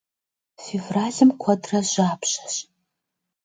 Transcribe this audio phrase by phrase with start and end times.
[0.63, 2.55] Fêvralım kuedre japşeş.